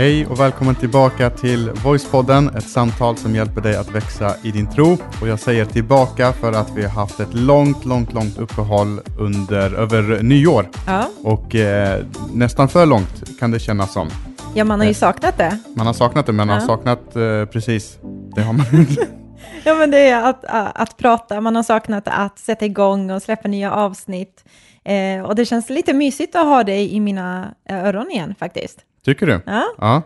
[0.00, 4.70] Hej och välkommen tillbaka till Voicepodden, ett samtal som hjälper dig att växa i din
[4.70, 4.96] tro.
[5.20, 9.74] Och jag säger tillbaka för att vi har haft ett långt, långt, långt uppehåll under,
[9.74, 10.68] över nyår.
[10.86, 11.08] Ja.
[11.24, 14.08] Och eh, nästan för långt kan det kännas som.
[14.54, 15.58] ja, man har ju saknat det.
[15.76, 16.66] Man har saknat det, men man har Ja.
[16.66, 17.98] saknat eh, precis,
[18.34, 18.66] det har man
[19.64, 20.44] Ja, men det är att,
[20.74, 24.44] att prata, man har saknat att sätta igång och släppa nya avsnitt.
[24.84, 28.78] Eh, och det känns lite mysigt att ha dig i mina eh, öron igen faktiskt.
[29.04, 29.40] Tycker du?
[29.46, 30.02] Ja, Ja,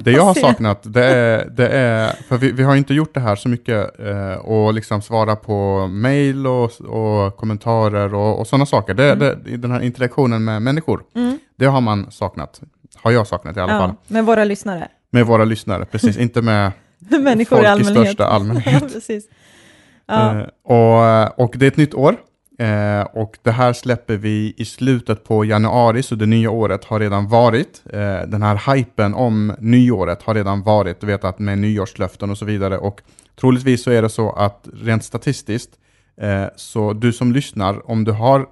[0.00, 3.20] det jag har saknat, det är, det är för vi, vi har inte gjort det
[3.20, 8.66] här så mycket eh, och liksom svara på mail och, och kommentarer och, och sådana
[8.66, 8.94] saker.
[8.94, 11.38] Det, det, den här interaktionen med människor, Mm.
[11.56, 12.60] det har man saknat.
[12.96, 13.90] Har jag saknat i alla fall.
[13.90, 14.88] ja med våra lyssnare.
[15.10, 16.16] Med våra lyssnare, precis.
[16.18, 18.04] inte med Människor folk i i allmänhet.
[18.06, 18.92] största allmänhet.
[18.92, 19.24] Precis.
[20.06, 20.38] Ja.
[20.38, 22.16] Eh, och, och det är ett nytt år.
[22.58, 27.00] Eh, och det här släpper vi i slutet på januari, så det nya året har
[27.00, 27.82] redan varit.
[27.92, 32.38] Eh, den här hypen om nyåret har redan varit, du vet att med nyårslöften och
[32.38, 32.78] så vidare.
[32.78, 33.00] Och
[33.40, 35.70] troligtvis så är det så att rent statistiskt,
[36.20, 38.46] eh, så du som lyssnar, om du har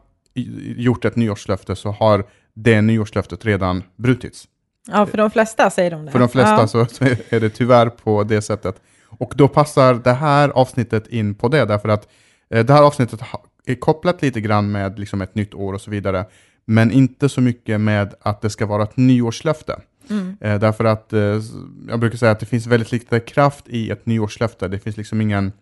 [0.77, 4.45] gjort ett nyårslöfte så har det nyårslöftet redan brutits.
[4.89, 6.13] ja, för de flesta säger de det.
[6.13, 6.67] För de flesta ja.
[6.67, 8.81] så, så är det tyvärr på det sättet.
[9.19, 12.09] Och då passar det här avsnittet in på det, därför att
[12.51, 13.21] eh, det här avsnittet
[13.67, 16.27] är kopplat lite grann med liksom ett nytt år och så vidare,
[16.65, 19.81] men inte så mycket med att det ska vara ett nyårslöfte.
[20.11, 20.37] Mm.
[20.41, 21.41] Eh, därför att eh,
[21.89, 24.69] jag brukar säga att det finns väldigt lite kraft i ett nyårslöfte.
[24.69, 25.53] Det finns liksom ingen,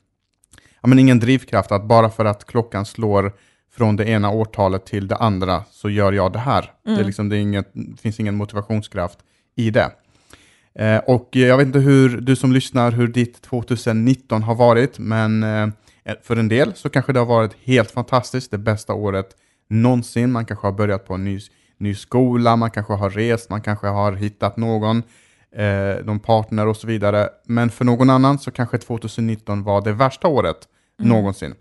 [0.83, 3.33] ja, men ingen drivkraft att bara för att klockan slår
[3.77, 6.73] från det ena årtalet till det andra så gör jag det här.
[6.85, 9.19] Det, är liksom, det, är inget, det finns ingen motivationskraft
[9.57, 9.91] i det.
[10.75, 15.43] Eh, och jag vet inte hur du som lyssnar, hur ditt 2019 har varit, men
[15.43, 15.69] eh,
[16.23, 19.37] för en del så kanske det har varit helt fantastiskt, det bästa året
[19.69, 20.33] någonsin.
[20.33, 21.41] Man kanske har börjat på en ny,
[21.79, 25.03] ny skola, man kanske har rest, man kanske har hittat någon,
[25.57, 27.29] eh, någon partner och så vidare.
[27.47, 31.55] Men för någon annan så kanske 2019 var det värsta året någonsin.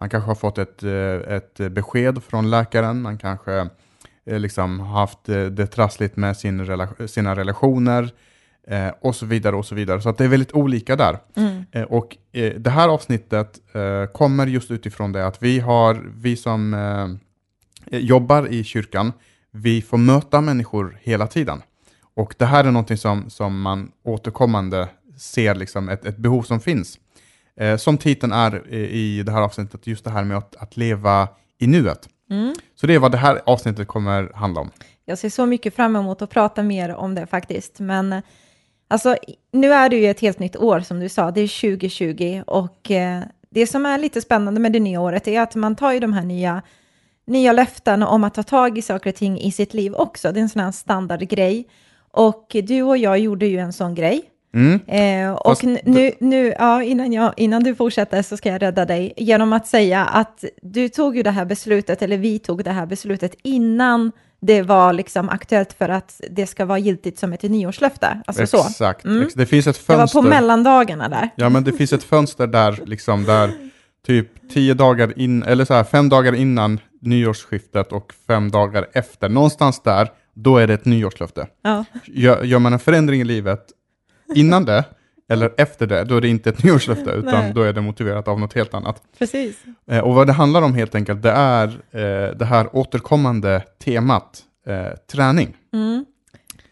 [0.00, 3.68] Man kanske har fått ett, eh, ett besked från läkaren, man kanske
[4.26, 8.10] eh, liksom haft eh, det trassligt med sin rela- sina relationer
[8.68, 10.00] eh, och så vidare och så vidare.
[10.00, 11.18] Så att det är väldigt olika där.
[11.36, 11.64] Mm.
[11.72, 16.36] Eh, och eh, det här avsnittet eh, kommer just utifrån det att vi har, vi
[16.36, 19.12] som eh, jobbar i kyrkan,
[19.50, 21.62] vi får möta människor hela tiden.
[22.14, 26.60] Och det här är någonting som, som man återkommande ser liksom ett, ett behov som
[26.60, 26.98] finns.
[27.60, 30.76] Eh, som titeln är eh, i det här avsnittet, just det här med att, att
[30.76, 31.28] leva
[31.58, 32.08] i nuet.
[32.30, 32.54] Mm.
[32.74, 34.70] Så det är vad det här avsnittet kommer handla om.
[35.04, 37.80] Jag ser så mycket fram emot att prata mer om det faktiskt.
[37.80, 38.20] Men eh,
[38.88, 39.16] alltså,
[39.52, 42.90] nu är det ju ett helt nytt år som du sa, det är 2020 och
[42.90, 46.00] eh, det som är lite spännande med det nya året är att man tar ju
[46.00, 46.62] de här nya,
[47.26, 50.32] nya löften om att ta tag i saker och ting i sitt liv också.
[50.32, 51.68] Det är en sån här standardgrej.
[52.10, 54.22] Och du och jag gjorde ju en sån grej.
[54.54, 54.80] Mm.
[54.86, 58.84] Eh, och Fast nu, nu ja, innan, jag, innan du fortsätter så ska jag rädda
[58.84, 62.70] dig genom att säga att du tog ju det här beslutet, eller vi tog det
[62.70, 67.42] här beslutet innan det var liksom aktuellt för att det ska vara giltigt som ett
[67.42, 68.22] nyårslöfte.
[68.26, 68.66] Alltså så.
[68.68, 69.04] Exakt.
[69.04, 69.22] Mm.
[69.22, 70.22] Ex- Det finns ett Det var fönster.
[70.22, 71.30] på mellandagarna där.
[71.36, 73.52] Ja, men det finns ett fönster där, liksom där
[74.06, 79.28] typ tio dagar in, eller så här fem dagar innan nyårsskiftet och fem dagar efter,
[79.28, 81.46] någonstans där, då är det ett nyårslöfte.
[81.62, 81.84] Ja.
[82.06, 83.66] Gör, gör man en förändring i livet
[84.34, 84.84] innan det,
[85.28, 88.40] eller efter det, då är det inte ett nyårslöfte, utan då är det motiverat av
[88.40, 89.02] något helt annat.
[89.18, 89.56] Precis.
[89.90, 94.42] Eh, och vad det handlar om helt enkelt, det är eh, det här återkommande temat,
[94.66, 95.56] eh, träning.
[95.72, 96.04] Mm.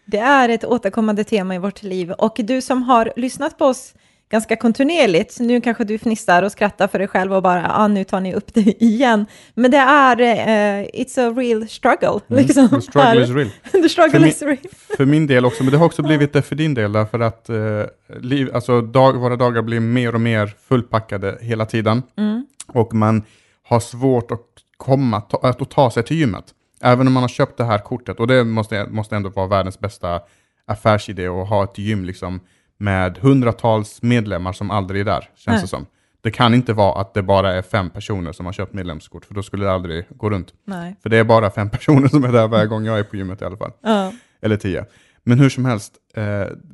[0.05, 3.93] Det är ett återkommande tema i vårt liv och du som har lyssnat på oss
[4.29, 8.03] ganska kontinuerligt, nu kanske du fnissar och skrattar för dig själv och bara, ah, nu
[8.03, 9.25] tar ni upp det igen.
[9.53, 12.19] Men det är, eh, it's a real struggle.
[12.27, 12.65] Liksom.
[12.65, 12.81] Mm.
[12.81, 13.49] The struggle is real.
[13.83, 14.57] The struggle min- is real.
[14.97, 17.49] För min del också, men det har också blivit det för din del, därför att
[17.49, 17.83] eh,
[18.21, 22.03] liv, alltså dag, våra dagar blir mer och mer fullpackade hela tiden.
[22.17, 22.45] Mm.
[22.67, 23.23] Och man
[23.63, 24.45] har svårt att
[24.77, 26.45] komma, ta, att ta sig till gymmet.
[26.81, 29.79] Även om man har köpt det här kortet, och det måste, måste ändå vara världens
[29.79, 30.19] bästa
[30.65, 32.39] affärsidé att ha ett gym liksom,
[32.77, 35.61] med hundratals medlemmar som aldrig är där, känns Nej.
[35.61, 35.85] det som.
[36.21, 39.33] Det kan inte vara att det bara är fem personer som har köpt medlemskort, för
[39.33, 40.53] då skulle det aldrig gå runt.
[40.65, 40.95] Nej.
[41.01, 43.41] För det är bara fem personer som är där varje gång jag är på gymmet
[43.41, 43.71] i alla fall.
[43.81, 44.13] Ja.
[44.41, 44.85] Eller tio.
[45.23, 46.23] Men hur som helst, eh,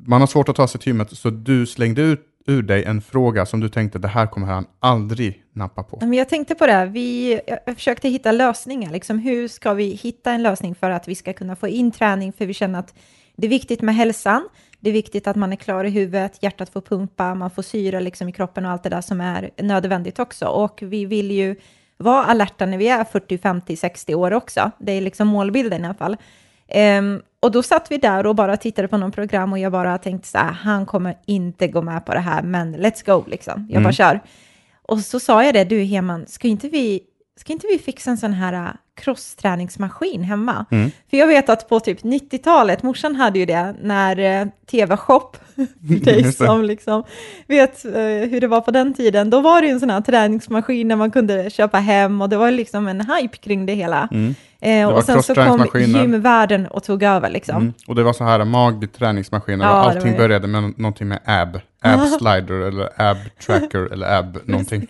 [0.06, 3.00] man har svårt att ta sig till gymmet, så du slängde ut ur dig en
[3.00, 5.98] fråga som du tänkte, det här kommer han aldrig nappa på.
[6.00, 8.92] Men jag tänkte på det, vi jag försökte hitta lösningar.
[8.92, 12.32] Liksom, hur ska vi hitta en lösning för att vi ska kunna få in träning?
[12.32, 12.94] För vi känner att
[13.36, 14.48] det är viktigt med hälsan.
[14.84, 18.00] Det är viktigt att man är klar i huvudet, hjärtat får pumpa, man får syre
[18.00, 20.46] liksom i kroppen och allt det där som är nödvändigt också.
[20.46, 21.56] Och vi vill ju
[21.96, 24.70] vara alerta när vi är 40, 50, 60 år också.
[24.78, 26.16] Det är liksom målbilden i alla fall.
[26.68, 29.98] Ehm, och då satt vi där och bara tittade på någon program och jag bara
[29.98, 33.68] tänkte så här, han kommer inte gå med på det här, men let's go liksom.
[33.70, 34.20] Jag bara kör.
[34.82, 37.00] Och så sa jag det, du Heman, ska inte vi,
[37.36, 40.64] ska inte vi fixa en sån här crossträningsmaskin hemma?
[41.10, 45.36] För jag vet att på typ 90-talet, morsan hade ju det, när eh, TV-shop,
[45.78, 46.32] dig det.
[46.32, 47.04] som liksom
[47.46, 47.92] vet eh,
[48.30, 50.96] hur det var på den tiden, då var det ju en sån här träningsmaskin där
[50.96, 54.08] man kunde köpa hem och det var liksom en hype kring det hela.
[54.60, 57.56] Eh, var och sen så kom gymvärlden och tog över liksom.
[57.56, 57.72] Mm.
[57.86, 60.28] Och det var så här magträningsmaskiner Ja, och det allting var det.
[60.28, 61.60] började med någonting med ab.
[61.80, 63.16] Ab slider eller ab
[63.46, 64.86] tracker eller ab någonting.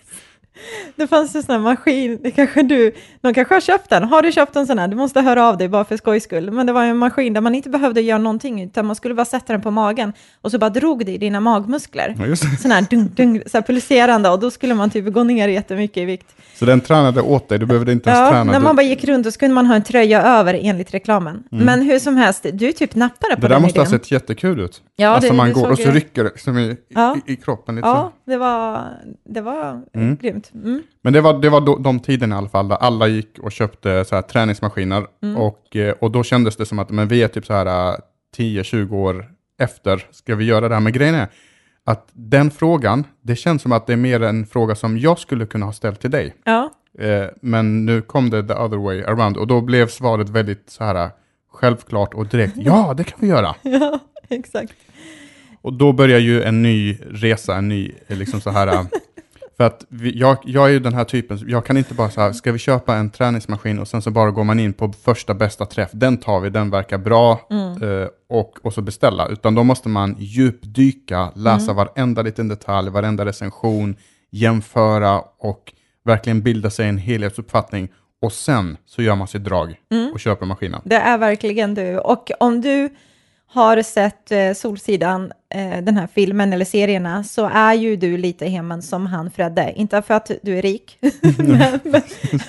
[0.97, 4.05] Det fanns en sån här maskin, det kanske du, de kanske har köpt den.
[4.05, 4.89] Har du köpt en sån här?
[4.89, 6.51] Du måste höra av dig bara för skojs skull.
[6.51, 9.25] Men det var en maskin där man inte behövde göra någonting, utan man skulle bara
[9.25, 10.13] sätta den på magen
[10.43, 12.15] och så bara drog det i dina magmuskler.
[12.29, 12.37] Ja.
[12.37, 15.97] Sån här, dung, dung, så här pulserande och då skulle man typ gå ner jättemycket
[15.97, 16.35] i vikt.
[16.55, 18.53] Så den tränade åt dig, du behövde inte ens Ja, träna.
[18.53, 21.43] när man bara gick runt och så kunde man ha en tröja över enligt reklamen.
[21.51, 23.41] Men hur som helst, du typ nappade på Mm.
[23.41, 24.83] det där den måste ha sett jättekul ut.
[24.97, 27.17] Ja, alltså det- man går och så rycker det liksom i, Ja.
[27.27, 27.77] i, i kroppen.
[27.77, 28.24] Lite Ja, så.
[28.25, 28.89] Det var,
[29.25, 30.51] det var eh, grymt.
[30.55, 30.83] Mm.
[31.03, 34.05] Men det var, det var de tiderna i alla fall, där alla gick och köpte
[34.05, 35.07] så här träningsmaskiner.
[35.23, 35.37] Mm.
[35.37, 37.97] Och, eh, och då kändes det som att men vi är typ så här eh,
[38.37, 40.81] 10-20 år efter, ska vi göra det här?
[40.81, 41.29] Men grejen är
[41.85, 45.47] att den frågan, det känns som att det är mer en fråga som jag skulle
[45.47, 46.35] kunna ha ställt till dig.
[46.45, 50.71] Ja, Eh, men nu kom det the other way around och då blev svaret väldigt
[50.71, 51.11] så här eh,
[51.53, 52.57] självklart och direkt.
[52.57, 53.55] Ja, det kan vi göra.
[53.63, 53.99] ja,
[54.29, 54.75] exakt.
[55.65, 58.83] Och då börjar ju en ny resa, en ny, eh, liksom så här, äh,
[59.57, 62.21] för att vi, jag, jag är ju den här typen, jag kan inte bara så
[62.21, 65.35] här, ska vi köpa en träningsmaskin och sen så bara går man in på första
[65.35, 67.49] bästa träff, den tar vi, den verkar bra,
[67.83, 73.25] eh, och, och så beställa, utan då måste man djupdyka, läsa varenda liten detalj, varenda
[73.25, 73.97] recension,
[74.31, 75.73] jämföra och
[76.05, 77.89] verkligen bilda sig en helhetsuppfattning,
[78.23, 79.77] och sen så gör man sitt drag
[80.13, 80.81] och köper maskinen.
[80.85, 81.99] Det är verkligen du.
[81.99, 82.91] Och om du
[83.55, 85.33] har sett eh, Solsidan, eh,
[85.83, 89.73] den här filmen eller serierna, så är ju du lite hemmen som han Fredde.
[89.77, 90.99] Inte för att du är rik,
[91.39, 92.03] men, men,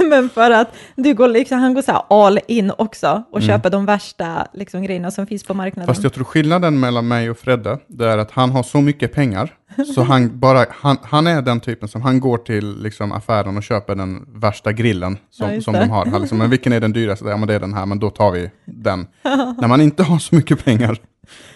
[0.10, 3.69] men för att du går liksom, han går så här all in också och köper
[3.69, 5.88] de värsta liksom, grejerna som finns på marknaden.
[5.88, 9.13] Fast jag tror skillnaden mellan mig och Fredde, det är att han har så mycket
[9.13, 9.54] pengar,
[9.96, 13.63] så han, bara, han, han är den typen som han går till liksom, affären och
[13.63, 16.06] köper den värsta grillen Ja, som, just som de har.
[16.06, 17.25] Han liksom, men vilken är den dyraste?
[17.25, 19.08] Ja, men det är den här, men då tar vi den.
[19.58, 20.98] När man inte har så mycket pengar,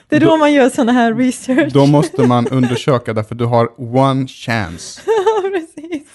[0.07, 1.74] det är då man gör sådana här research.
[1.74, 5.01] då måste man undersöka, därför du har one chance.
[5.54, 6.07] Precis.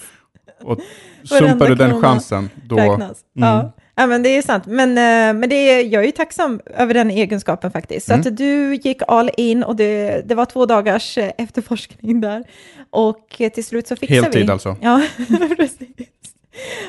[0.62, 0.78] Och
[1.24, 2.76] sumpar du den chansen, då...
[2.76, 3.18] räknas.
[3.32, 3.72] Ja.
[3.94, 4.66] ja, men det är sant.
[4.66, 8.06] Men, eh, men det är, jag är ju tacksam över den egenskapen faktiskt.
[8.06, 8.26] Så Mm.
[8.28, 12.44] att du gick all in och det, det var två dagars eh, efterforskning där.
[12.90, 14.24] Och eh, till slut så fixade vi.
[14.24, 14.76] Heltid alltså.
[14.80, 15.02] Ja,
[15.56, 15.88] precis.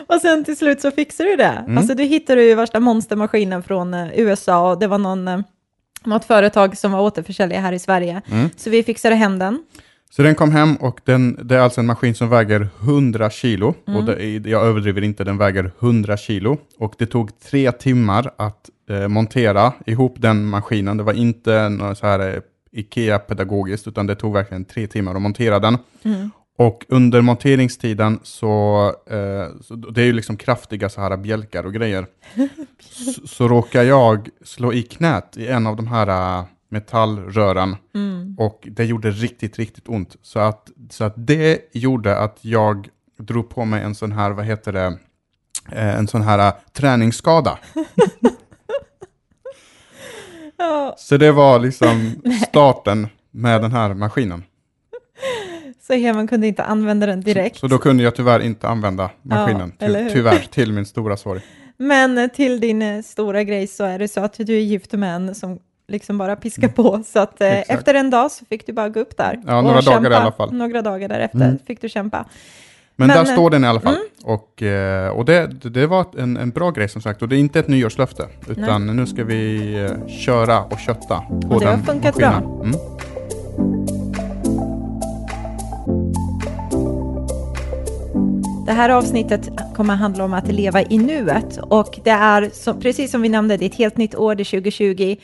[0.08, 1.44] Och sen till slut så fixade du det.
[1.66, 1.78] Mm.
[1.78, 5.44] Alltså du hittade ju värsta monstermaskinen från USA och det var någon,
[6.06, 8.22] något företag som var återförsäljare här i Sverige.
[8.32, 8.50] Mm.
[8.58, 9.64] Så vi fixade hem den.
[10.10, 13.74] Så den kom hem och den, det är alltså en maskin som väger 100 kilo.
[13.88, 14.00] Mm.
[14.00, 16.58] Och det jag överdriver inte, den väger 100 kilo.
[16.78, 20.98] Och det tog tre timmar att eh, montera ihop den maskinen.
[20.98, 22.42] Det var inte något så här eh,
[22.72, 25.78] Ikea-pedagogiskt, utan det tog verkligen tre timmar att montera den.
[26.04, 26.32] Mm.
[26.58, 31.74] Och under monteringstiden så, eh, så, det är ju liksom kraftiga så här bjälkar och
[31.74, 32.08] grejer.
[32.80, 37.76] så, så råkar jag slå i knät i en av de här eh, metallrören.
[37.96, 38.36] Mm.
[38.40, 40.16] Och det gjorde riktigt, riktigt ont.
[40.22, 44.46] Så att, så att det gjorde att jag drog på mig en sån här, vad
[44.46, 44.98] heter det,
[45.72, 47.60] eh, en sån här eh, träningsskada.
[50.98, 54.44] Så det var liksom starten med den här maskinen.
[55.88, 57.58] Så Heman kunde inte använda den direkt.
[57.58, 59.74] Så då kunde jag tyvärr inte använda maskinen.
[59.80, 59.88] Ja?
[59.88, 61.42] Ty, tyvärr, till min stora sorg.
[61.78, 64.94] Men eh, till din eh, stora grej så är det så att du är gift
[64.94, 67.04] med en som liksom bara piskar på.
[67.06, 67.64] Så att eh, Mm.
[67.68, 69.40] Efter en dag så fick du bara gå upp där.
[69.48, 70.12] Ja, och några dagar kämpa.
[70.12, 70.54] i alla fall.
[70.54, 71.58] Några dagar därefter Mm.
[71.68, 72.26] fick du kämpa.
[72.96, 73.98] Men, Men, där eh, står den i alla fall.
[74.24, 77.22] Och, eh, och det, det var en, en bra grej som sagt.
[77.22, 78.28] Och det är inte ett nyårslöfte.
[78.48, 79.90] Utan nu ska vi
[80.26, 82.42] köra och kötta på Och det har den funkat maskinen.
[82.42, 82.64] bra.
[82.64, 82.76] Mm.
[88.66, 93.12] Det här avsnittet kommer handla om att leva i nuet och det är så, precis
[93.12, 95.16] som vi nämnde, det är ett helt nytt år, det är 2020.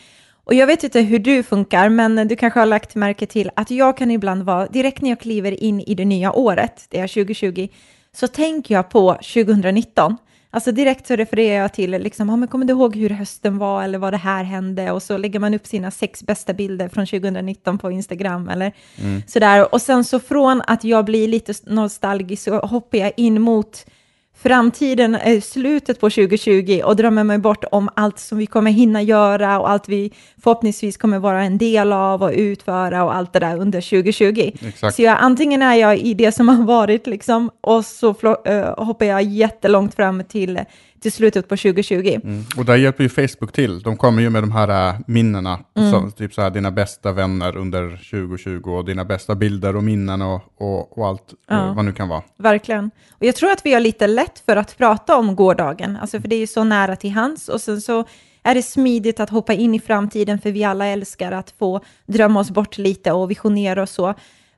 [0.43, 3.71] Och jag vet inte hur du funkar, men du kanske har lagt märke till att
[3.71, 7.07] jag kan ibland vara, direkt när jag kliver in i det nya året, det är
[7.07, 7.67] 2020,
[8.15, 10.17] så tänker jag på 2019.
[10.53, 13.83] Alltså direkt så refererar jag till, liksom, ja, men kommer du ihåg hur hösten var
[13.83, 14.91] eller vad det här hände?
[14.91, 18.71] Och så lägger man upp sina sex bästa bilder från 2019 på Instagram eller
[19.27, 19.73] sådär.
[19.73, 23.85] Och sen så från att jag blir lite nostalgisk så hoppar jag in mot
[24.43, 29.01] framtiden är slutet på 2020 och drömmer mig bort om allt som vi kommer hinna
[29.01, 30.11] göra och allt vi
[30.43, 34.51] förhoppningsvis kommer vara en del av och utföra och allt det där under 2020.
[34.67, 34.95] Exakt.
[34.95, 39.05] Så jag, antingen är jag i det som har varit liksom och så eh, hoppar
[39.05, 40.59] jag jättelångt fram till,
[41.01, 42.19] till slutet på 2020.
[42.23, 42.43] Mm.
[42.57, 43.81] Och där hjälper ju Facebook till.
[43.81, 45.59] De kommer ju med de här äh, minnena,
[45.91, 50.21] som, typ så här dina bästa vänner under 2020 och dina bästa bilder och minnen
[50.21, 51.67] och, och, och allt Ja.
[51.67, 52.23] eh, vad nu kan vara.
[52.37, 52.91] Verkligen.
[53.11, 56.27] Och jag tror att vi har lite lätt för att prata om gårdagen, alltså för
[56.27, 58.05] det är ju så nära till hands och sen så
[58.43, 62.39] är det smidigt att hoppa in i framtiden för vi alla älskar att få drömma
[62.39, 64.13] oss bort lite och visionera och så.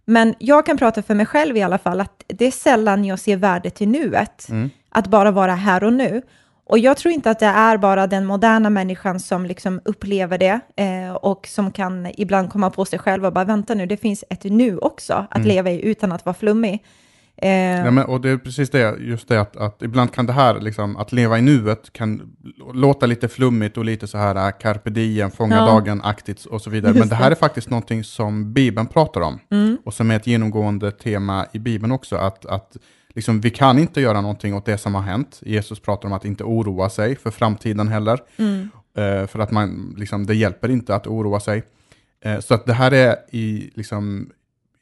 [0.06, 3.20] Men jag kan prata för mig själv i alla fall att det är sällan jag
[3.20, 4.48] ser värdet i nuet,
[4.94, 6.22] att bara vara här och nu.
[6.66, 10.60] Och jag tror inte att det är bara den moderna människan som liksom upplever det
[10.76, 14.24] eh, och som kan ibland komma på sig själv och bara vänta nu, det finns
[14.30, 16.84] ett nu också att leva i utan att vara flummig.
[17.38, 20.34] Eh, Ja, men, och det är precis det, just det att, att ibland kan det
[20.34, 22.36] här, liksom, att leva i nuet kan
[22.74, 25.66] låta lite flummigt och lite så här äh, carpe diem, fånga Ja.
[25.66, 26.90] dagen-aktigt och så vidare.
[26.92, 27.34] Just Men det här det.
[27.34, 29.40] är faktiskt någonting som Bibeln pratar om.
[29.52, 29.78] Mm.
[29.86, 32.78] Och som är ett genomgående tema i Bibeln också, att, att
[33.16, 35.40] liksom, vi kan inte göra någonting åt det som har hänt.
[35.46, 38.20] Jesus pratar om att inte oroa sig för framtiden heller.
[38.38, 38.70] Mm.
[38.98, 41.64] Eh, för att man, liksom, det hjälper inte att oroa sig.
[42.26, 44.30] Eh, så att det här är i, liksom,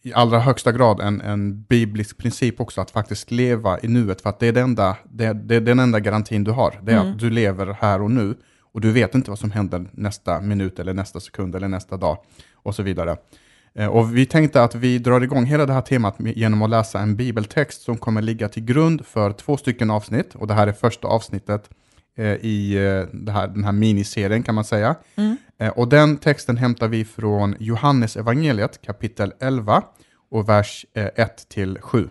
[0.03, 4.29] i allra högsta grad en, en biblisk princip också, att faktiskt leva i nuet, för
[4.29, 6.79] att det är, det enda, det, det är den enda garantin du har.
[6.81, 7.11] Det är Mm.
[7.11, 8.35] att du lever här och nu,
[8.73, 12.17] och du vet inte vad som händer nästa minut, eller nästa sekund, eller nästa dag,
[12.53, 13.17] och så vidare.
[13.75, 16.99] Eh, Och vi tänkte att vi drar igång hela det här temat genom att läsa
[16.99, 20.35] en bibeltext som kommer ligga till grund för två stycken avsnitt.
[20.35, 21.69] Och det här är första avsnittet
[22.17, 24.95] eh, i eh, här, den här miniserien kan man säga.
[25.15, 25.37] Mm.
[25.75, 29.83] Och den texten hämtar vi från Johannes evangeliet kapitel 11
[30.31, 32.09] och vers eh, 1 till 7.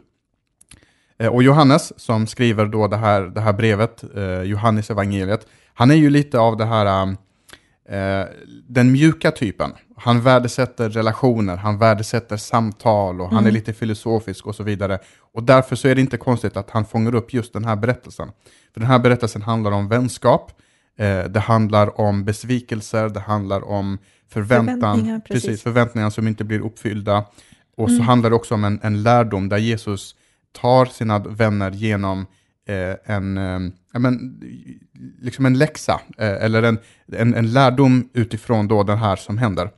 [1.18, 4.04] Eh, Och Johannes som skriver då det här, det här brevet,
[4.44, 7.16] Johannes evangeliet, han är ju lite av det här
[8.68, 9.70] den mjuka typen.
[10.00, 14.98] Han värdesätter relationer, han värdesätter samtal och han är lite filosofisk och så vidare.
[15.32, 18.28] Och därför så är det inte konstigt att han fångar upp just den här berättelsen.
[18.74, 20.52] För den här berättelsen handlar om vänskap,
[20.98, 25.46] eh, det handlar om besvikelser, det handlar om förväntan, Förväntningar, precis.
[25.46, 25.62] precis.
[25.62, 27.24] förväntningar som inte blir uppfyllda.
[27.76, 30.14] Och så handlar det också om en, en lärdom där Jesus
[30.52, 32.26] tar sina vänner genom
[32.70, 34.40] Eh, en, eh, men,
[35.20, 36.78] liksom en läxa, eh, eller en,
[37.12, 39.70] en, en lärdom utifrån då den här som händer.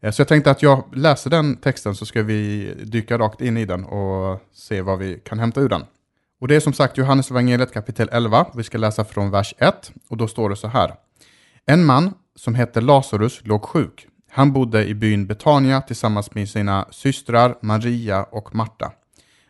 [0.00, 3.56] Eh, så jag tänkte att jag läser den texten så ska vi dyka rakt in
[3.56, 5.84] i den och se vad vi kan hämta ur den.
[6.40, 9.92] Och det är som sagt Johannes evangeliet kapitel 11, vi ska läsa från vers 1,
[10.08, 10.94] och då står det så här.
[11.66, 14.06] En man som hette Lazarus låg sjuk.
[14.30, 18.92] Han bodde i byn Betania tillsammans med sina systrar Maria och Marta.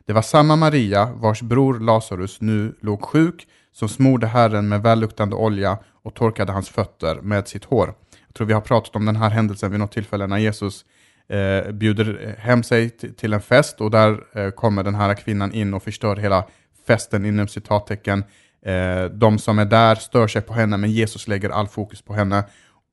[0.07, 5.37] Det var samma Maria vars bror Lazarus nu låg sjuk som smorde Herren med välluktande
[5.37, 7.95] olja och torkade hans fötter med sitt hår.
[8.27, 10.85] Jag tror vi har pratat om den här händelsen vid något tillfälle när Jesus
[11.29, 15.75] eh, bjuder hem sig till en fest och där eh, kommer den här kvinnan in
[15.75, 16.45] och förstör hela
[16.87, 18.25] festen inom citattecken.
[18.67, 22.15] Eh, de som är där stör sig på henne men Jesus lägger all fokus på
[22.15, 22.45] henne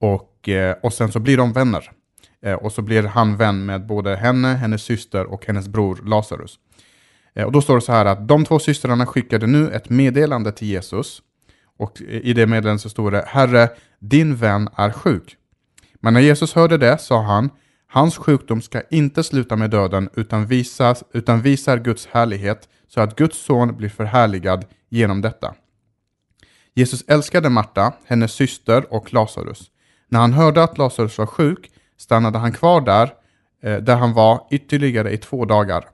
[0.02, 1.92] och, eh, och sen så blir de vänner.
[2.46, 6.60] Eh, och så blir han vän med både henne, hennes syster och hennes bror Lazarus.
[7.34, 10.52] Eh, och då står det så här att de två systrarna skickade nu ett meddelande
[10.52, 11.22] till Jesus.
[11.78, 13.70] Och i det meddelandet så står det Herre,
[14.00, 15.36] din vän är sjuk.
[16.00, 17.50] Men när Jesus hörde det sa han
[17.92, 23.16] Hans sjukdom ska inte sluta med döden utan, visas, utan visar Guds härlighet så att
[23.16, 25.56] Guds son blir förhärligad genom detta.
[26.74, 29.72] Jesus älskade Marta, hennes syster och Lazarus.
[30.08, 33.14] När han hörde att Lazarus var sjuk stannade han kvar där,
[33.64, 35.86] eh, där han var ytterligare i två dagar.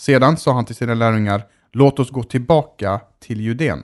[0.00, 1.42] Sedan sa han till sina lärjungar,
[1.72, 3.82] låt oss gå tillbaka till Judeen.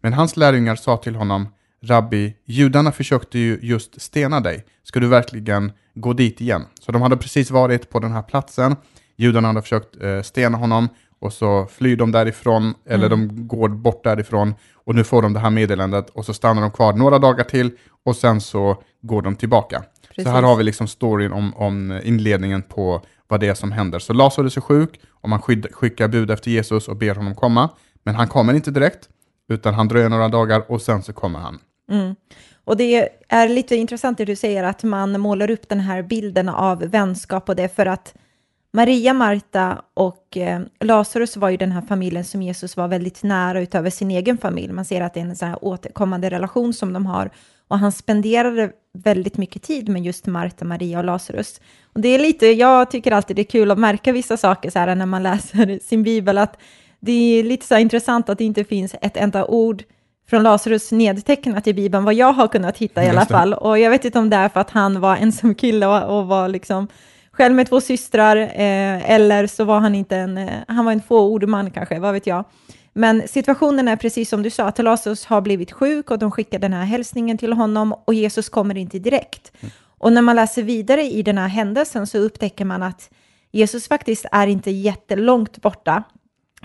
[0.00, 1.48] Men hans lärjungar sa till honom,
[1.82, 4.64] Rabbi, judarna försökte ju just stena dig.
[4.82, 6.62] Ska du verkligen gå dit igen?
[6.80, 8.76] Så de hade precis varit på den här platsen.
[9.16, 10.88] Judarna hade försökt eh, stena honom
[11.20, 15.40] och så flyr de därifrån, eller de går bort därifrån och nu får de det
[15.40, 17.70] här meddelandet och så stannar de kvar några dagar till
[18.04, 19.84] och sen så går de tillbaka.
[20.16, 20.24] Precis.
[20.24, 23.98] Så här har vi liksom storyn om, om inledningen på vad det är som händer.
[23.98, 27.70] Så Lazarus är sjuk och man skickar bud efter Jesus och ber honom komma.
[28.02, 29.08] Men han kommer inte direkt,
[29.48, 31.58] utan han dröjer några dagar och sen så kommer han.
[31.90, 32.14] Mm.
[32.64, 36.48] Och det är lite intressant det du säger att man målar upp den här bilden
[36.48, 38.14] av vänskap och det för att
[38.72, 43.60] Maria, Marta och eh, Lazarus var ju den här familjen som Jesus var väldigt nära
[43.60, 44.72] utöver sin egen familj.
[44.72, 47.30] Man ser att det är en så här återkommande relation som de har
[47.68, 51.60] och han spenderade väldigt mycket tid med just Marta, Maria och Lazarus.
[51.92, 54.78] Och det är lite, jag tycker alltid det är kul att märka vissa saker så
[54.78, 56.60] här när man läser sin bibel att
[57.00, 59.82] det är lite så intressant att det inte finns ett enda ord
[60.30, 63.54] från Lazarus nedtecknat i Bibeln, vad jag har kunnat hitta i alla fall.
[63.54, 66.26] Och jag vet inte om det är för att han var ensam kille och, och
[66.26, 66.88] var liksom
[67.32, 71.02] själv med två systrar, eh, eller så var han inte en, eh, han var en
[71.02, 72.44] fåordman kanske, vad vet jag.
[72.94, 76.58] Men situationen är precis som du sa, att Lazarus har blivit sjuk och de skickar
[76.58, 79.52] den här hälsningen till honom och Jesus kommer inte direkt.
[79.60, 79.72] Mm.
[79.98, 83.10] Och när man läser vidare i den här händelsen så upptäcker man att
[83.52, 86.02] Jesus faktiskt är inte jättelångt borta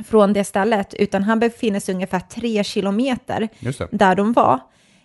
[0.05, 3.49] från det stället, utan han befinner sig ungefär tre kilometer
[3.91, 4.59] där de var.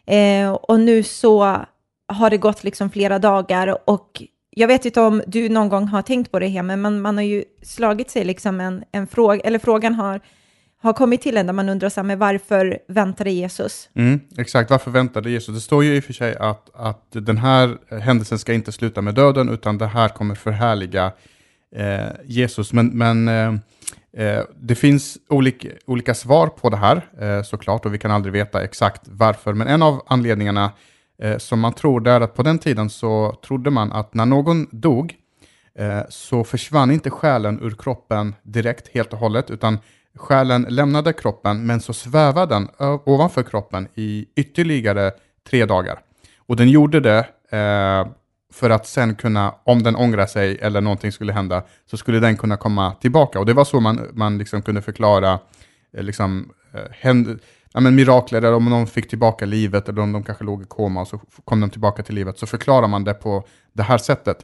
[0.07, 1.57] Eh, och nu så
[2.09, 6.03] har det gått liksom flera dagar och jag vet inte om du någon gång har
[6.03, 9.41] tänkt på det här, men man, man har ju slagit sig liksom en, en fråga,
[9.41, 10.21] eller frågan har,
[10.85, 13.89] har kommit till en där man undrar så här, men varför väntade Jesus?
[13.95, 15.55] Mm, exakt, varför väntade Jesus?
[15.55, 19.03] Det står ju i och för sig att, att den här händelsen ska inte sluta
[19.03, 21.13] med döden, utan det här kommer förhärliga
[21.77, 22.73] eh, Jesus.
[22.73, 23.55] Men, men eh,
[24.25, 28.33] eh det finns olika, olika svar på det här eh, såklart och vi kan aldrig
[28.33, 29.53] veta exakt varför.
[29.53, 30.73] Men en av anledningarna
[31.23, 34.67] eh, som man tror är att på den tiden så trodde man att när någon
[34.71, 35.15] dog
[35.79, 39.79] eh, så försvann inte själen ur kroppen direkt helt och hållet utan
[40.17, 42.69] själen lämnade kroppen men så svävade den
[43.05, 45.13] ovanför kroppen i ytterligare
[45.49, 46.01] tre dagar.
[46.47, 47.19] Och den gjorde det
[47.51, 48.07] eh,
[48.53, 52.37] för att sen kunna, om den ångrar sig eller någonting skulle hända, så skulle den
[52.37, 53.39] kunna komma tillbaka.
[53.39, 55.39] Och det var så man, man liksom kunde förklara
[55.93, 57.39] eh, liksom, eh, händ,
[57.73, 60.65] ja, men mirakler, eller om någon fick tillbaka livet, eller om de kanske låg i
[60.65, 63.99] koma och så kom de tillbaka till livet, så förklarar man det på det här
[63.99, 64.37] sättet.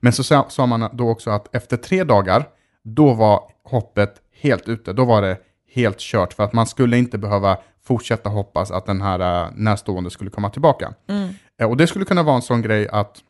[0.00, 2.48] Men så sa, sa man då också att efter tre dagar,
[2.82, 5.36] då var hoppet helt ute, då var det
[5.74, 10.10] helt kört, för att man skulle inte behöva fortsätta hoppas att den här uh, närstående
[10.10, 10.94] skulle komma tillbaka.
[11.08, 11.28] Mm.
[11.62, 13.22] Uh, och det skulle kunna vara en sån grej att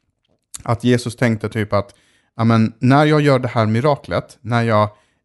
[0.62, 1.94] att Jesus tänkte typ att
[2.36, 4.82] amen, när jag gör det här miraklet, när jag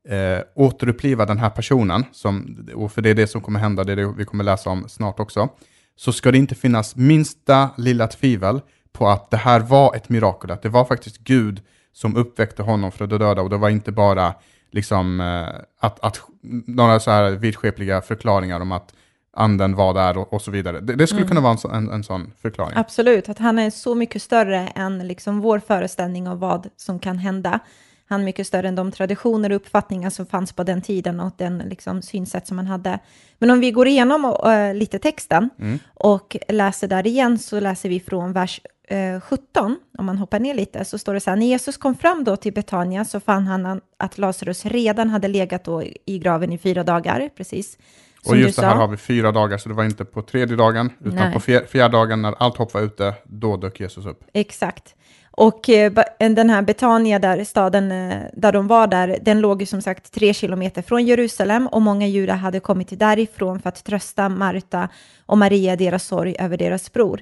[0.10, 3.92] eh, återupplivar den här personen, som, och för det är det som kommer hända, det
[3.92, 5.50] är det vi kommer läsa om snart också,
[5.96, 8.62] så ska det inte finnas minsta lilla tvivel
[8.94, 11.62] på att det här var ett mirakel, att det var faktiskt Gud
[11.94, 14.34] som uppväckte honom från de döda och det var inte bara
[14.74, 16.22] liksom eh, att, att
[16.66, 18.94] några så här vidskepliga förklaringar om att
[19.34, 20.80] anden var där och, och så vidare.
[20.80, 21.30] Det, det skulle mm.
[21.30, 22.78] kunna vara en, en, en, sån förklaring.
[22.78, 27.18] Absolut, att han är så mycket större än liksom vår föreställning av vad som kan
[27.18, 27.60] hända.
[28.06, 31.34] Han är mycket större än de traditioner och uppfattningar som fanns på den tiden och
[31.38, 33.00] den liksom, synsätt som man hade.
[33.40, 35.80] Men om vi går igenom uh, lite texten mm.
[35.94, 38.83] och läser där igen så läser vi från vers eh,
[39.22, 42.24] 17, om man hoppar ner lite, så står det så här, när Jesus kom fram
[42.24, 46.58] då till Betania så fann han att Lazarus redan hade legat då i graven i
[46.58, 47.78] fyra dagar, precis
[48.26, 50.90] och just det här har vi fyra dagar, så det var inte på tredje dagen,
[51.00, 51.34] utan Nej.
[51.34, 54.24] på fjärde dagen när allt hopp var ute, då dök Jesus upp.
[54.34, 54.96] Exakt.
[55.32, 59.66] Och eh, den här Betania, där staden eh, där de var där, den låg ju
[59.66, 64.30] som sagt tre kilometer från Jerusalem och många judar hade kommit därifrån för att trösta
[64.30, 64.90] Marta
[65.26, 67.22] och Maria deras sorg över deras bror.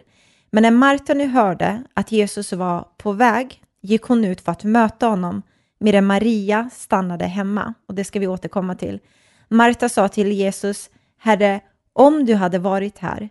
[0.51, 4.63] Men när Marta nu hörde att Jesus var på väg gick hon ut för att
[4.63, 5.41] möta honom,
[5.79, 7.73] medan Maria stannade hemma.
[7.87, 8.99] Och det ska vi återkomma till.
[9.47, 11.61] Marta sa till Jesus, Herre,
[11.93, 13.29] om du hade varit här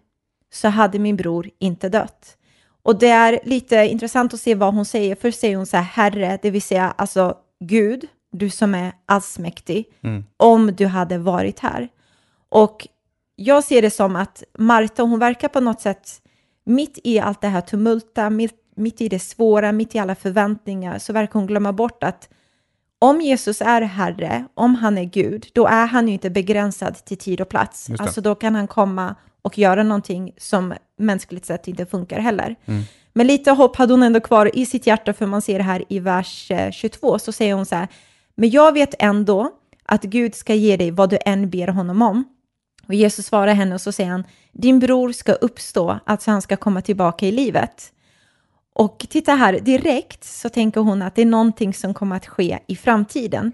[0.53, 2.37] så hade min bror inte dött.
[2.83, 5.15] Och det är lite intressant att se vad hon säger.
[5.15, 9.85] Först säger hon så här, Herre, det vill säga alltså Gud, du som är allsmäktig,
[10.03, 10.25] mm.
[10.37, 11.89] om du hade varit här.
[12.49, 12.89] Och
[13.37, 16.23] jag ser det som att Marta, hon verkar på något sätt
[16.71, 20.99] mitt i allt det här tumulta, mitt, mitt i det svåra, mitt i alla förväntningar,
[20.99, 22.29] så verkar hon glömma bort att
[22.99, 27.19] om Jesus är Herre, om han är Gud, då är han ju inte begränsad till
[27.19, 27.91] tid och plats.
[27.99, 32.57] Alltså då kan han komma och göra någonting som mänskligt sett inte funkar heller.
[32.67, 32.83] Mm.
[33.13, 35.85] Men lite hopp hade hon ändå kvar i sitt hjärta, för man ser det här
[35.89, 37.89] i vers 22, eh, så säger hon så här,
[38.35, 39.51] men jag vet ändå
[39.85, 42.25] att Gud ska ge dig vad du än ber honom om.
[42.91, 46.57] Och Jesus svarar henne och så säger han, din bror ska uppstå, alltså han ska
[46.57, 47.93] komma tillbaka i livet.
[48.75, 52.59] Och titta här, direkt så tänker hon att det är någonting som kommer att ske
[52.67, 53.53] i framtiden.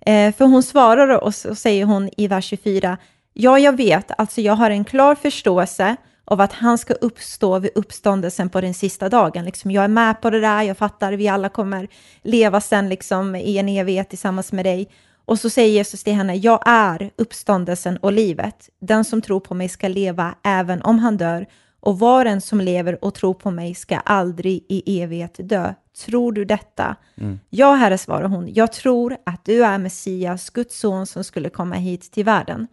[0.00, 2.98] Eh, för hon svarar och så säger hon i vers 24,
[3.34, 7.70] ja jag vet, alltså jag har en klar förståelse av att han ska uppstå vid
[7.74, 9.44] uppståndelsen på den sista dagen.
[9.44, 11.88] Liksom, jag är med på det där, jag fattar, vi alla kommer
[12.22, 14.88] leva sen liksom, i en evighet tillsammans med dig.
[15.28, 18.70] Och så säger Jesus till henne, jag är uppståndelsen och livet.
[18.80, 21.46] Den som tror på mig ska leva även om han dör
[21.80, 25.74] och var en som lever och tror på mig ska aldrig i evighet dö.
[26.04, 26.96] Tror du detta?
[27.16, 27.40] Mm.
[27.50, 28.54] Ja, Herre, svarar hon.
[28.54, 32.66] Jag tror att du är Messias, Guds son som skulle komma hit till världen.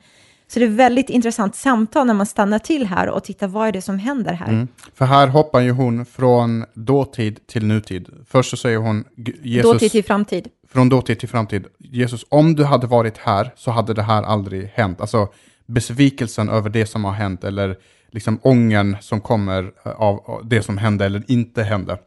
[0.48, 3.72] Så det är väldigt intressant samtal när man stannar till här och tittar vad är
[3.72, 4.50] det som händer här.
[4.50, 4.68] Mm.
[4.94, 8.10] För här hoppar ju hon från dåtid till nutid.
[8.28, 9.04] Först så säger hon
[9.44, 9.72] Jesus...
[9.72, 10.48] Dåtid till framtid.
[10.76, 11.66] Från dåtid till framtid.
[11.80, 15.02] Jesus, om du hade varit här så hade det här aldrig hänt.
[15.02, 15.28] Alltså
[15.66, 17.78] besvikelsen över det som har hänt eller
[18.12, 21.98] liksom ången som kommer av det som hände eller inte hände.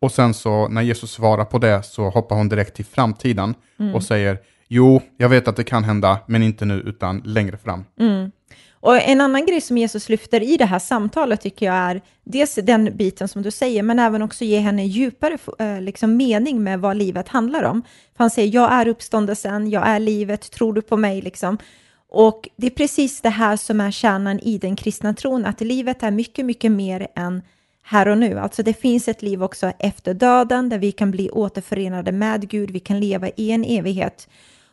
[0.00, 3.94] Och sen så när Jesus svarar på det så hoppar hon direkt till framtiden mm.
[3.94, 4.38] och säger
[4.68, 7.84] jo, jag vet att det kan hända, men inte nu utan längre fram.
[8.00, 8.30] Mm.
[8.80, 12.54] Och en annan grej som Jesus lyfter i det här samtalet tycker jag är dels
[12.54, 16.80] den biten som du säger, men även också ge henne djupare eh, liksom, mening med
[16.80, 17.82] vad livet handlar om.
[18.16, 21.20] För han säger, jag är uppståndelsen, jag är livet, tror du på mig?
[21.20, 21.58] Liksom.
[22.10, 26.02] Och det är precis det här som är kärnan i den kristna tron, att livet
[26.02, 27.42] är mycket, mycket mer än
[27.82, 28.38] här och nu.
[28.38, 32.70] Alltså det finns ett liv också efter döden, där vi kan bli återförenade med Gud,
[32.70, 34.28] vi kan leva i en evighet.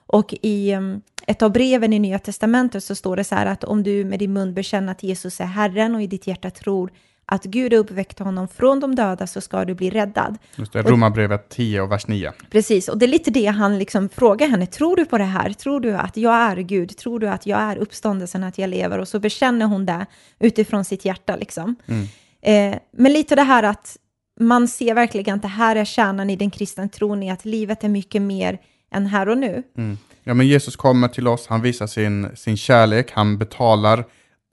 [0.07, 3.63] Och i um, ett av breven i Nya Testamentet så står det så här att
[3.63, 6.91] om du med din mun bekänner att Jesus är Herren och i ditt hjärta tror
[7.25, 10.37] att Gud uppväckte honom från de döda så ska du bli räddad.
[10.55, 12.33] Just det, Romarbrevet 10 och vers 9.
[12.51, 14.65] Precis, och det är lite det han liksom frågar henne.
[14.65, 15.53] Tror du på det här?
[15.53, 16.97] Tror du att jag är Gud?
[16.97, 18.99] Tror du att jag är uppståndelsen, att jag lever?
[18.99, 20.05] Och så bekänner hon det
[20.39, 21.35] utifrån sitt hjärta.
[21.35, 21.75] Liksom.
[21.85, 22.07] Mm.
[22.41, 23.97] Eh, men lite det här att
[24.39, 27.83] man ser verkligen att det här är kärnan i den kristna tron, i att livet
[27.83, 28.59] är mycket mer
[28.91, 29.63] än här och nu.
[29.77, 29.97] Mm.
[30.23, 34.05] Ja, men Jesus kommer till oss, han visar sin, sin kärlek, han betalar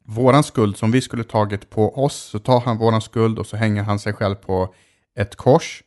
[0.05, 3.57] våran skuld som vi skulle tagit på oss, så tar han våran skuld och så
[3.57, 4.75] hänger han sig själv på
[5.17, 5.83] ett kors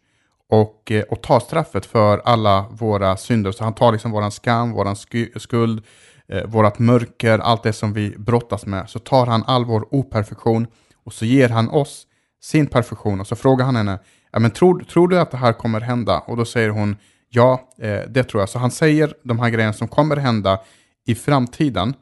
[0.49, 3.51] och, eh, och tar straffet för alla våra synder.
[3.51, 4.95] Så han tar liksom våran skam, våran
[5.35, 5.83] skuld,
[6.27, 8.89] eh, vårat mörker, allt det som vi brottas med.
[8.89, 10.67] Så tar han all vår operfektion
[11.05, 12.07] och så ger han oss
[12.41, 13.99] sin perfektion och så frågar han henne,
[14.31, 16.19] ja, men tror, tror du att det här kommer hända?
[16.19, 16.97] Och då säger hon,
[17.29, 18.49] ja, eh, det tror jag.
[18.49, 20.59] Så han säger de här grejerna som kommer hända
[21.07, 21.93] i framtiden,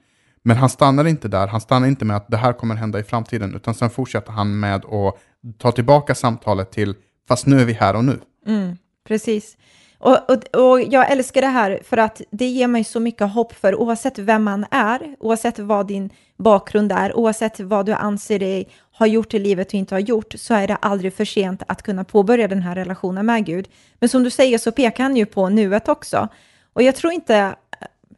[0.43, 1.47] men han stannar inte där.
[1.47, 4.59] Han stannar inte med att det här kommer hända i framtiden, utan sen fortsätter han
[4.59, 5.17] med att
[5.57, 6.95] ta tillbaka samtalet till,
[7.27, 8.19] fast nu är vi här och nu.
[8.47, 9.57] Mm, precis.
[10.03, 13.53] Och, och, och, jag älskar det här för att det ger mig så mycket hopp
[13.53, 18.67] för oavsett vem man är, oavsett vad din bakgrund är, oavsett vad du anser dig
[18.91, 21.81] ha gjort i livet och inte har gjort, så är det aldrig för sent att
[21.81, 23.67] kunna påbörja den här relationen med Gud.
[23.99, 26.27] Men som du säger så pekar han ju på nuet också.
[26.73, 27.55] Och jag tror inte,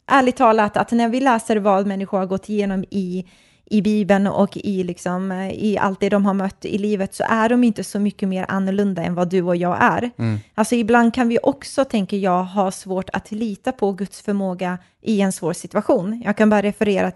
[0.07, 3.25] ärligt talat, att när vi läser vad människor har gått igenom i
[3.65, 7.49] i Bibeln och i, liksom, i allt det de har mött i livet så är
[7.49, 10.11] de inte så mycket mer annorlunda än vad du och jag är.
[10.17, 10.39] Mm.
[10.55, 15.21] Alltså ibland kan vi också, tänker jag, ha svårt att lita på Guds förmåga i
[15.21, 16.21] en svår situation.
[16.25, 17.11] Jag kan bara referera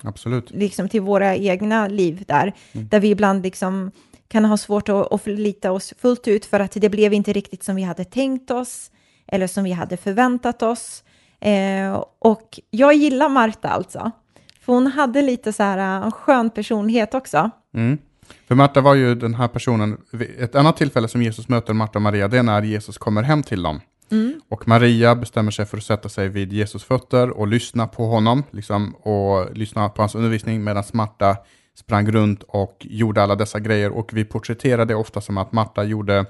[0.50, 2.88] liksom, till våra egna liv där, mm.
[2.88, 3.92] där vi ibland liksom
[4.28, 7.64] kan ha svårt att, att förlita oss fullt ut för att det blev inte riktigt
[7.64, 8.92] som vi hade tänkt oss
[9.28, 11.04] eller som vi hade förväntat oss.
[11.40, 14.12] Eh, och jag gillar Marta alltså.
[14.62, 17.50] För hon hade lite så här äh, en skön personlighet också.
[17.74, 17.98] Mm.
[18.48, 19.98] För Marta var ju den här personen,
[20.40, 23.44] ett annat tillfälle som Jesus möter Marta och Maria, det är när Jesus kommer hem
[23.44, 23.82] till dem.
[24.12, 24.42] Mm.
[24.50, 28.44] Och Maria bestämmer sig för att sätta sig vid Jesus fötter och lyssna på honom,
[28.52, 31.38] liksom, och lyssna på hans undervisning, medan Marta
[31.80, 33.90] sprang runt och gjorde alla dessa grejer.
[33.90, 36.26] Och vi porträtterar det ofta som att Marta gjorde Eh,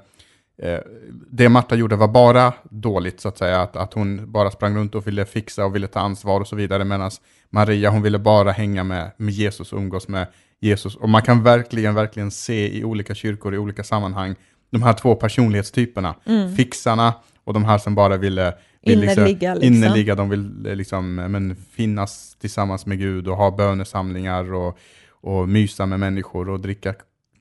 [1.30, 3.60] det Marta gjorde var bara dåligt, så att säga.
[3.60, 6.56] Att, att hon bara sprang runt och ville fixa och ville ta ansvar och så
[6.56, 6.84] vidare.
[6.84, 7.10] Medan
[7.50, 10.26] Maria, hon ville bara hänga med, med Jesus och umgås med
[10.60, 10.96] Jesus.
[10.96, 14.34] Och man kan verkligen, verkligen se i olika kyrkor, i olika sammanhang,
[14.70, 16.14] de här två personlighetstyperna.
[16.26, 16.56] Mm.
[16.56, 19.26] Fixarna och de här som bara ville vill liksom
[19.60, 20.14] innerligga.
[20.14, 24.78] Liksom, de vill eh, liksom, men, finnas tillsammans med Gud och ha bönesamlingar och,
[25.20, 26.94] och mysa med människor och dricka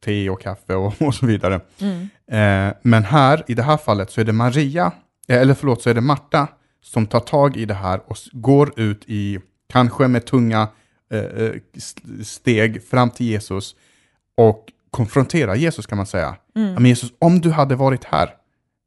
[0.06, 1.60] te och kaffe och, och så vidare.
[1.80, 2.10] Mm.
[2.32, 4.92] Eh, men här, i det här fallet, så är det Maria,
[5.28, 6.48] eh, eller förlåt, så är det Marta
[6.82, 9.40] som tar tag i det här och går ut i,
[9.72, 10.68] kanske med tunga
[11.12, 11.54] eh, eh
[12.24, 13.76] steg fram till Jesus
[14.38, 16.36] och konfronterar Jesus kan man säga.
[16.56, 16.74] Mm.
[16.74, 18.30] Men Jesus, om du hade varit här,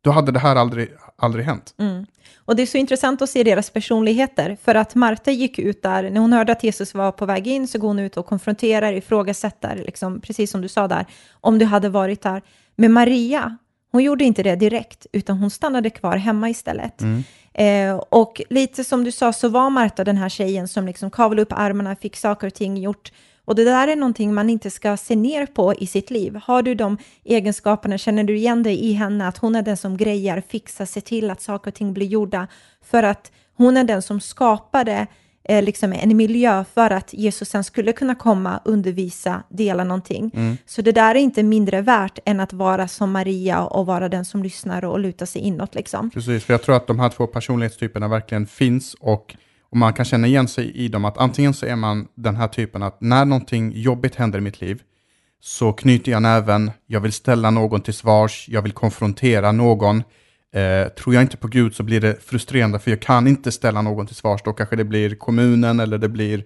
[0.02, 1.74] då hade det här aldrig, aldrig hänt.
[1.78, 2.06] Mm.
[2.44, 6.10] Och det är så intressant att se deras personligheter, för att Marta gick ut där,
[6.10, 8.92] när hon hörde att Jesus var på väg in, så går hon ut och konfronterar,
[8.92, 11.06] ifrågasätter, liksom, precis som du sa där,
[11.40, 12.42] om du hade varit där.
[12.76, 13.56] Men Maria,
[13.92, 17.00] hon gjorde inte det direkt, utan hon stannade kvar hemma istället.
[17.00, 17.24] Mm.
[17.54, 21.42] Eh, och lite som du sa så var Marta den här tjejen som liksom kavlade
[21.42, 23.12] upp armarna, fick saker och ting gjort
[23.44, 26.40] och det där är någonting man inte ska se ner på i sitt liv.
[26.44, 29.96] Har du de egenskaperna, känner du igen dig i henne, att hon är den som
[29.96, 32.46] grejar, fixar, ser till att saker och ting blir gjorda,
[32.84, 35.06] för att hon är den som skapade
[35.44, 40.30] eh, liksom en miljö för att Jesus sen skulle kunna komma, undervisa, dela någonting.
[40.34, 40.56] Mm.
[40.66, 44.24] Så det där är inte mindre värt än att vara som Maria och vara den
[44.24, 45.74] som lyssnar och lutar sig inåt.
[45.74, 46.10] Liksom.
[46.10, 49.36] Precis, för jag tror att de här två personlighetstyperna verkligen finns och
[49.72, 52.48] och man kan känna igen sig i dem, att antingen så är man den här
[52.48, 54.82] typen att när någonting jobbigt händer i mitt liv
[55.40, 60.02] så knyter jag näven, jag vill ställa någon till svars, jag vill konfrontera någon,
[60.54, 63.82] Eh, tror jag inte på Gud så blir det frustrerande för jag kan inte ställa
[63.82, 64.42] någon till svars.
[64.44, 66.44] Då kanske det blir kommunen eller det blir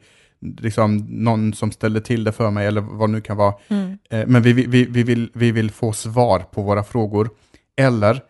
[0.58, 3.54] liksom någon som ställer till det för mig eller vad det nu kan vara.
[3.68, 3.98] Mm.
[4.10, 7.30] Eh, men vi, vi, vi, vi, vill, vi vill få svar på våra frågor.
[7.76, 8.20] Eller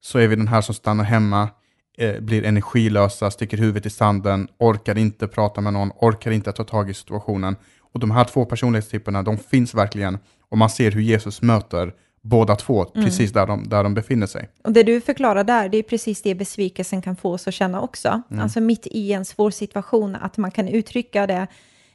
[0.00, 1.48] så är vi den här som stannar hemma,
[1.96, 6.64] eh, blir energilösa, sticker huvudet i sanden, orkar inte prata med någon, orkar inte ta
[6.64, 7.56] tag i situationen.
[7.92, 10.18] Och de här två personlighetstyperna, de finns verkligen.
[10.48, 14.48] Och man ser hur Jesus möter båda två, precis där de, där de befinner sig.
[14.64, 17.80] Och det du förklarar där, det är precis det besvikelsen kan få oss att känna
[17.80, 18.22] också.
[18.38, 21.46] Alltså mitt i en svår situation, att man kan uttrycka det,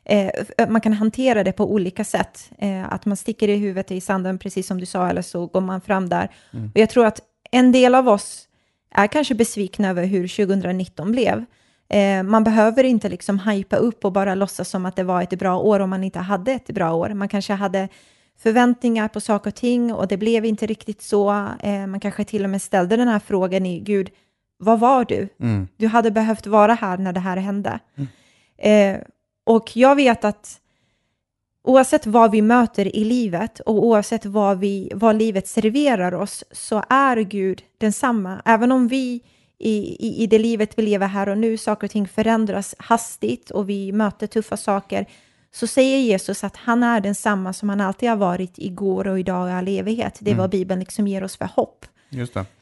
[0.06, 0.30] eh,
[0.70, 2.52] man kan hantera det på olika sätt.
[2.58, 5.62] Eh, att man sticker i huvudet i sanden, precis som du sa, eller så går
[5.62, 6.32] man fram där.
[6.52, 7.20] Och jag tror att
[7.52, 8.48] en del av oss
[8.92, 11.46] är kanske besvikna över hur 2019 blev.
[11.90, 15.40] Eh, man behöver inte liksom hypa upp och bara låtsas som att det var ett
[15.40, 17.10] bra år om man inte hade ett bra år.
[17.10, 17.90] Man kanske hade
[18.40, 21.48] förväntningar på saker och ting och det blev inte riktigt så.
[21.60, 24.10] Eh, man kanske till och med ställde den här frågan i Gud,
[24.58, 25.30] vad var du?
[25.40, 25.68] Mm.
[25.78, 27.80] Du hade behövt vara här när det här hände.
[28.58, 28.98] Eh,
[29.46, 30.62] och jag vet att
[31.64, 36.84] oavsett vad vi möter i livet och oavsett vad, vi, vad livet serverar oss så
[36.90, 38.42] är Gud densamma.
[38.46, 39.22] Även om vi
[39.58, 43.52] i, i, i det livet vi lever här och nu, saker och ting förändras hastigt
[43.52, 45.06] och vi möter tuffa saker,
[45.54, 49.44] så säger Jesus att han är densamma som han alltid har varit igår och idag
[49.44, 50.18] och all evighet.
[50.22, 51.86] Det är vad Bibeln liksom ger oss för hopp,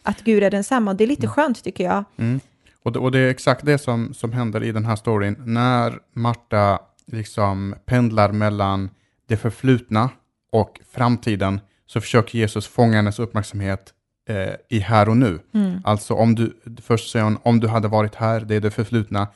[0.04, 0.94] att Gud är densamma.
[0.94, 2.04] Det är lite skönt tycker jag.
[2.18, 2.40] Mm.
[2.84, 5.36] Och, det, och det är exakt det som, som händer i den här storyn.
[5.46, 6.80] När Marta
[7.12, 8.90] liksom pendlar mellan
[9.28, 10.10] det förflutna
[10.52, 13.94] och framtiden så försöker Jesus fånga hennes uppmärksamhet
[14.30, 15.40] eh, i här och nu.
[15.84, 19.28] Alltså om du, först säger hon, om du hade varit här, det är det förflutna,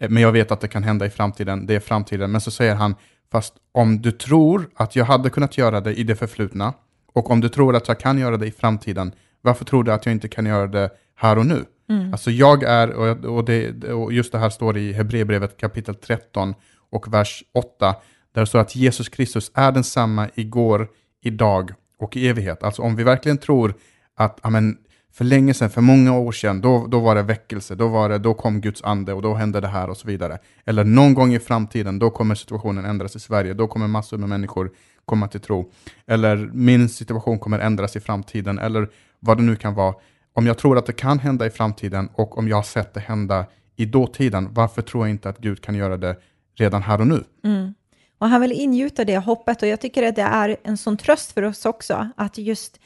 [0.00, 2.30] eh, men jag vet att det kan hända i framtiden, det är framtiden.
[2.30, 2.94] Men så säger han,
[3.32, 6.74] fast om du tror att jag hade kunnat göra det i det förflutna
[7.12, 10.06] och om du tror att jag kan göra det i framtiden, varför tror du att
[10.06, 11.64] jag inte kan göra det här och nu?
[12.12, 12.92] Alltså jag är,
[13.26, 16.54] och, det, och just det här står i Hebreerbrevet kapitel 13
[16.92, 17.94] och vers 8,
[18.32, 20.88] där det står att Jesus Kristus är densamma igår,
[21.22, 22.62] idag och i evighet.
[22.62, 23.74] Alltså om vi verkligen tror
[24.16, 24.76] att amen,
[25.12, 28.18] för länge sedan, för många år sedan, då, då var det väckelse, då, var det,
[28.18, 30.38] då kom Guds ande och då hände det här och så vidare.
[30.64, 34.28] Eller någon gång i framtiden, då kommer situationen ändras i Sverige, då kommer massor med
[34.28, 34.70] människor
[35.04, 35.72] komma till tro.
[36.06, 38.88] Eller min situation kommer ändras i framtiden, eller
[39.20, 39.94] vad det nu kan vara.
[40.34, 43.00] Om jag tror att det kan hända i framtiden och om jag har sett det
[43.00, 46.16] hända i dåtiden, varför tror jag inte att Gud kan göra det
[46.54, 47.24] redan här och nu?
[48.18, 51.32] Och han vill ingjuta det hoppet och jag tycker att det är en sån tröst
[51.32, 52.80] för oss också, att just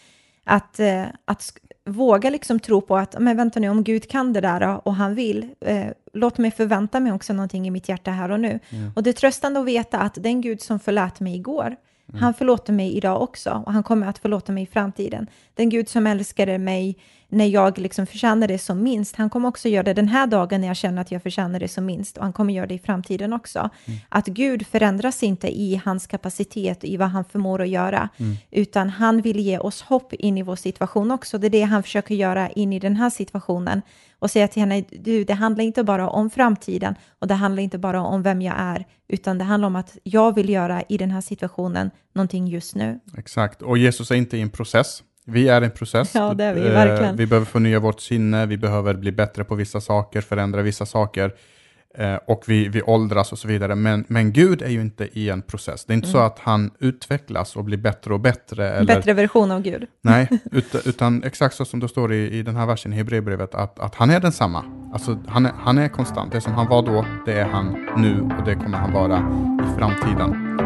[0.45, 1.53] att, eh, att
[1.85, 5.15] våga liksom tro på att, men vänta nu, om Gud kan det där och han
[5.15, 8.61] vill, eh, låt mig förvänta mig också någonting i mitt hjärta här och nu.
[8.97, 11.77] Och det är tröstande att veta att den Gud som förlät mig igår,
[12.21, 15.27] han förlåter mig idag också och han kommer att förlåta mig i framtiden.
[15.55, 19.69] Den Gud som älskade mig när jag liksom förtjänar det som minst, han kommer också
[19.69, 22.17] göra det den här dagen när jag känner att jag förtjänar det som minst.
[22.17, 23.71] Och han kommer göra det i framtiden också.
[24.09, 28.09] Att Gud förändras inte i hans kapacitet, i vad han förmår att göra,
[28.51, 31.39] utan han vill ge oss hopp in i vår situation också.
[31.39, 33.83] Det är det han försöker göra in i den här situationen.
[34.19, 36.95] Och säga till henne, du, det handlar inte bara om framtiden.
[37.19, 40.35] Och det handlar inte bara om vem jag är, utan det handlar om att jag
[40.35, 43.01] vill göra i den här situationen någonting just nu.
[43.19, 45.03] Exakt, och Jesus är inte i en process.
[45.27, 46.15] Vi är i en process.
[46.15, 47.17] Ja, det är vi, Eh, verkligen.
[47.17, 51.33] Vi behöver förnya vårt sinne, vi behöver bli bättre på vissa saker, förändra vissa saker.
[51.99, 53.75] eh, Och vi, vi åldras och så vidare.
[53.75, 55.85] Men, men Gud är ju inte i en process.
[55.85, 58.69] Det är inte så att han utvecklas och blir bättre och bättre.
[58.69, 58.87] Eller, Mm.
[58.87, 59.87] Bättre version av Gud.
[60.03, 63.55] Nej, utan, utan exakt så som det står i, i den här versen i Hebreerbrevet,
[63.55, 64.65] att, att han är densamma.
[64.93, 66.33] Alltså han är, han är konstant.
[66.33, 69.19] Det som han var då, det är han nu och det kommer han vara
[69.65, 70.57] i framtiden.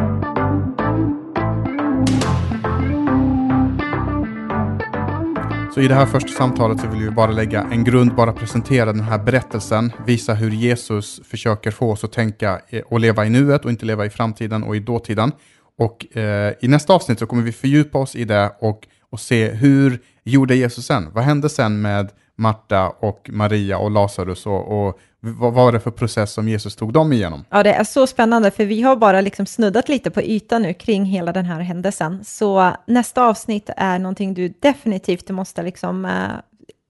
[5.74, 8.92] Så i det här första samtalet så vill vi bara lägga en grund, bara presentera
[8.92, 13.30] den här berättelsen, visa hur Jesus försöker få oss att tänka eh, och leva i
[13.30, 15.32] nuet och inte leva i framtiden och i dåtiden.
[15.78, 19.50] Och eh, i nästa avsnitt så kommer vi fördjupa oss i det och, och se
[19.50, 21.08] hur gjorde Jesus sen?
[21.12, 25.90] Vad hände sen med Marta och Maria och Lazarus och, och vad var det för
[25.90, 27.44] process som Jesus tog dem igenom?
[27.50, 30.74] Ja, det är så spännande, för vi har bara liksom snuddat lite på ytan nu
[30.74, 32.24] kring hela den här händelsen.
[32.24, 36.28] Så nästa avsnitt är någonting du definitivt måste liksom eh,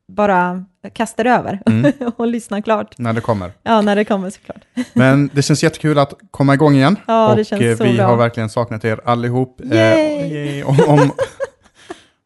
[0.08, 1.60] bara kasta dig över
[2.16, 2.98] och lyssna klart.
[2.98, 3.52] När det kommer.
[3.62, 4.60] Ja, när det kommer såklart.
[4.92, 6.96] Men det känns jättekul att komma igång igen.
[7.06, 8.06] Ja, det och känns eh, så vi bra.
[8.06, 9.60] har verkligen saknat er allihop.
[9.60, 10.32] Eh, Yay!
[10.32, 10.62] yay.
[10.62, 11.12] Om, om,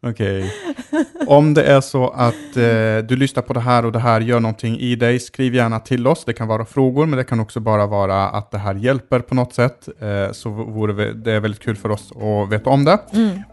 [0.07, 0.55] Okej.
[1.27, 4.41] Om det är så att eh, du lyssnar på det här och det här gör
[4.41, 6.25] någonting i dig, skriv gärna till oss.
[6.25, 9.35] Det kan vara frågor, men det kan också bara vara att det här hjälper på
[9.35, 9.89] något sätt.
[10.01, 12.99] Eh, så vore det är väldigt kul för oss att veta om det.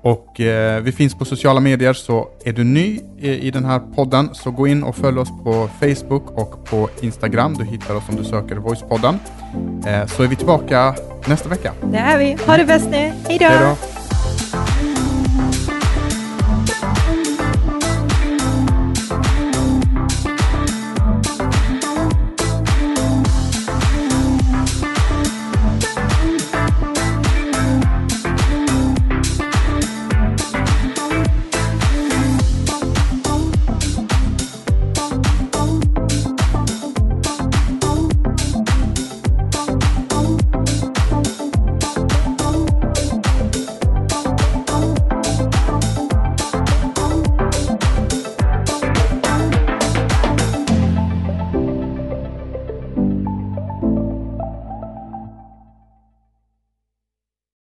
[0.01, 3.79] Och eh, vi finns på sociala medier, så är du ny i, i den här
[3.79, 7.53] podden så gå in och följ oss på Facebook och på Instagram.
[7.53, 9.19] Du hittar oss om du söker Voicepodden.
[9.87, 11.73] Eh, så är vi tillbaka nästa vecka.
[11.91, 12.37] Det är vi.
[12.45, 13.11] Ha det bäst nu.
[13.27, 13.90] Hej då!